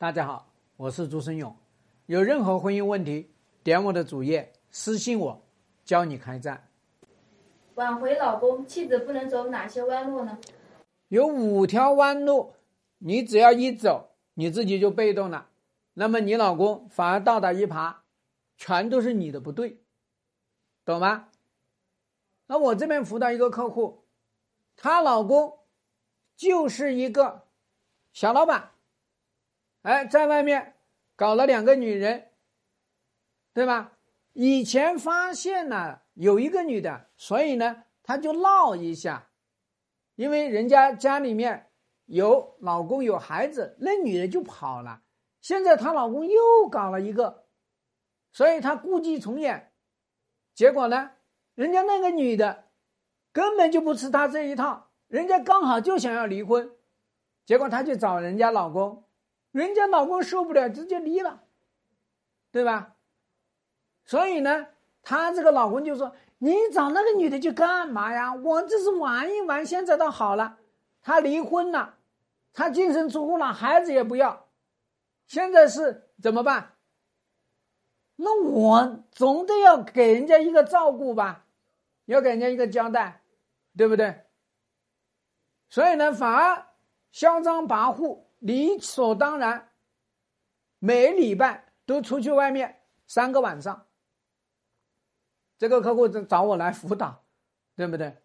[0.00, 1.54] 大家好，我是朱生勇。
[2.06, 3.30] 有任何婚姻问题，
[3.62, 5.42] 点我的主页私信我，
[5.84, 6.70] 教你开战。
[7.74, 10.38] 挽回老公，妻子不能走哪些弯路呢？
[11.08, 12.54] 有五条弯路，
[12.96, 15.48] 你只要一走，你自己就被动了，
[15.92, 17.96] 那么你老公反而倒打一耙，
[18.56, 19.82] 全都是你的不对，
[20.86, 21.28] 懂吗？
[22.46, 24.04] 那我这边辅导一个客户，
[24.76, 25.58] 她老公
[26.34, 27.42] 就是一个
[28.14, 28.70] 小老板。
[29.82, 30.76] 哎，在外面
[31.16, 32.30] 搞了两个女人，
[33.54, 33.92] 对吧？
[34.32, 39.30] 以前发现了有一个女的，所以呢，他就闹一下，
[40.14, 41.70] 因为人家家里面
[42.06, 45.02] 有老公有孩子，那女的就跑了。
[45.40, 47.46] 现在她老公又搞了一个，
[48.32, 49.72] 所以她故伎重演。
[50.54, 51.12] 结果呢，
[51.54, 52.68] 人家那个女的
[53.32, 56.70] 根本就不吃他这一套，人家刚好就想要离婚，
[57.46, 59.04] 结果她去找人家老公。
[59.52, 61.42] 人家老公受不了，直接离了，
[62.52, 62.96] 对吧？
[64.04, 64.68] 所以呢，
[65.02, 68.32] 她这个老公就说：“你找那个女的去干嘛呀？
[68.34, 70.58] 我这是玩一玩，现在倒好了。
[71.02, 71.98] 她离婚了，
[72.52, 74.48] 她净身出户了，孩子也不要，
[75.26, 76.76] 现在是怎么办？
[78.16, 81.46] 那我总得要给人家一个照顾吧，
[82.04, 83.22] 要给人家一个交代，
[83.76, 84.26] 对不对？
[85.68, 86.66] 所以呢，反而
[87.10, 89.70] 嚣张跋扈。”理所当然，
[90.78, 93.86] 每礼拜都出去外面三个晚上。
[95.56, 97.22] 这个客户找我来辅导，
[97.76, 98.16] 对不对？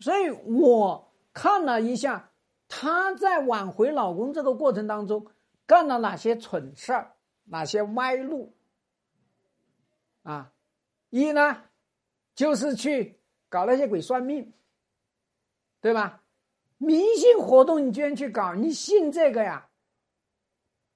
[0.00, 2.32] 所以我看了一下，
[2.68, 5.26] 她在挽回老公这个过程当中
[5.66, 8.54] 干了哪些蠢事儿，哪些歪路。
[10.24, 10.52] 啊，
[11.10, 11.62] 一呢，
[12.34, 14.52] 就是去搞那些鬼算命，
[15.80, 16.24] 对吧？
[16.78, 18.54] 迷信活动，你居然去搞？
[18.54, 19.68] 你信这个呀？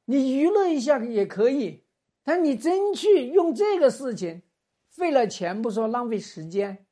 [0.05, 1.85] 你娱乐一下也可以，
[2.23, 4.43] 但你真去用这个事情，
[4.89, 6.87] 费了钱不说，浪费时间，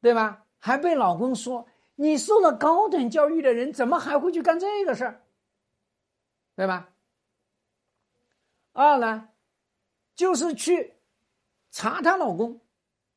[0.00, 0.46] 对吧？
[0.58, 1.66] 还被老公说
[1.96, 5.24] 你受了高等教育的人，怎么还会去干这个事儿？
[6.56, 6.94] 对吧？
[8.72, 9.28] 二呢，
[10.14, 10.94] 就是去
[11.70, 12.60] 查她老公，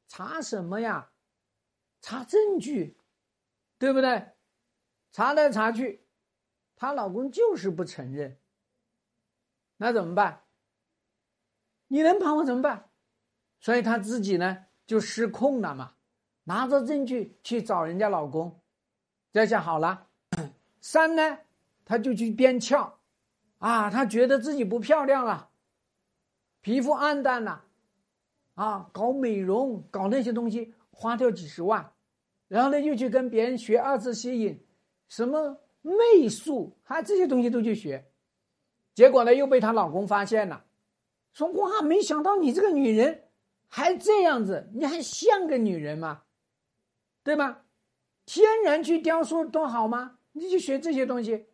[0.08, 1.12] 查什么呀？
[2.02, 2.98] 查证据，
[3.78, 4.32] 对不对？
[5.12, 6.06] 查来查去，
[6.76, 8.38] 她老公就是不承认。
[9.78, 10.44] 那怎么办？
[11.88, 12.90] 你能把我怎么办？
[13.60, 15.96] 所以她自己呢就失控了嘛，
[16.44, 18.60] 拿着证据去找人家老公。
[19.32, 20.08] 这下好了，
[20.82, 21.40] 三呢，
[21.86, 23.00] 她就去编俏，
[23.60, 25.50] 啊，她觉得自己不漂亮了，
[26.62, 27.66] 皮肤暗淡了，
[28.56, 31.94] 啊，搞美容，搞那些东西，花掉几十万，
[32.48, 34.67] 然后呢又去跟别人学二次吸引。
[35.08, 38.06] 什么媚术，还这些东西都去学，
[38.94, 40.66] 结果呢又被她老公发现了，
[41.34, 43.30] 说哇，没想到你这个女人
[43.68, 46.24] 还这样子，你还像个女人吗？
[47.24, 47.62] 对吗？
[48.26, 50.20] 天然去雕塑多好吗？
[50.34, 51.48] 你去学这些东西。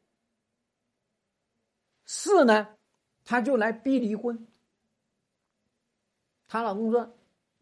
[2.05, 2.75] 四呢，
[3.23, 4.47] 她就来逼离婚。
[6.47, 7.15] 她老公说：“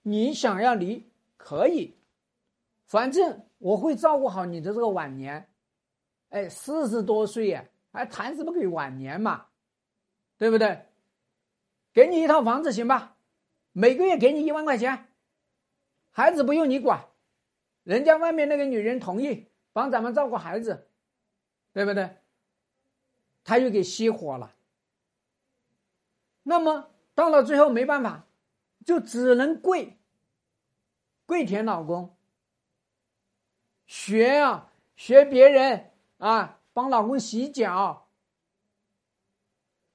[0.04, 1.96] 你想要离可以，
[2.86, 5.48] 反正我会照顾好你的这个晚年。”
[6.32, 9.46] 哎，四十多岁呀，还谈什么给晚年嘛，
[10.38, 10.86] 对不对？
[11.94, 13.18] 给你一套房子行吧？
[13.74, 15.08] 每个月给你一万块钱，
[16.10, 17.06] 孩子不用你管，
[17.84, 20.88] 人家外面那个女人同意帮咱们照顾孩子，
[21.74, 22.18] 对不对？
[23.44, 24.56] 他又给熄火了。
[26.44, 28.26] 那么到了最后没办法，
[28.86, 29.98] 就只能跪，
[31.26, 32.16] 跪舔老公，
[33.86, 35.91] 学啊，学别人。
[36.22, 38.08] 啊，帮老公洗脚，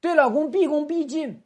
[0.00, 1.40] 对老公毕恭毕敬，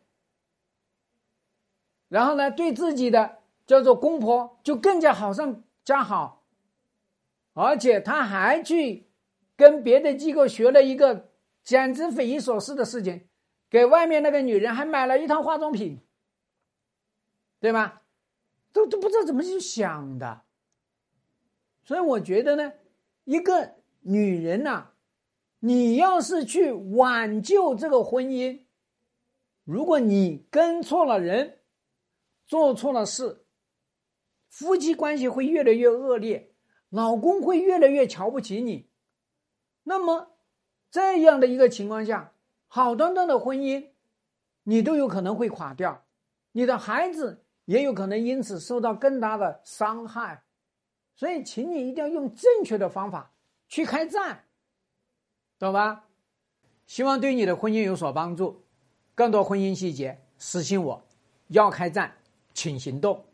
[2.09, 6.47] 然后呢，对自己的叫做公婆就更加好上加好，
[7.53, 9.11] 而且他还去
[9.55, 11.29] 跟别的机构学了一个
[11.63, 13.29] 简直匪夷所思的事情，
[13.69, 16.01] 给外面那个女人还买了一套化妆品，
[17.61, 18.01] 对吧？
[18.73, 20.41] 都都不知道怎么去想的，
[21.83, 22.73] 所以我觉得呢，
[23.25, 23.79] 一个。
[24.01, 24.89] 女人呐，
[25.59, 28.65] 你要是去挽救这个婚姻，
[29.65, 31.59] 如果你跟错了人，
[32.47, 33.45] 做错了事，
[34.49, 36.53] 夫妻关系会越来越恶劣，
[36.89, 38.89] 老公会越来越瞧不起你。
[39.83, 40.33] 那么，
[40.91, 42.33] 这样的一个情况下，
[42.67, 43.91] 好端端的婚姻，
[44.65, 46.05] 你都有可能会垮掉，
[46.53, 50.43] 你的孩子也有可能因此受到更大的伤害。
[51.15, 53.33] 所以，请你一定要用正确的方法。
[53.71, 54.45] 去开战，
[55.59, 56.05] 懂吧？
[56.87, 58.65] 希望对你的婚姻有所帮助。
[59.15, 61.03] 更多婚姻细节，私信我。
[61.47, 62.17] 要开战，
[62.53, 63.25] 请行动。